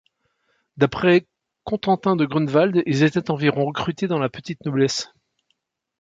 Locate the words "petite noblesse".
4.29-5.11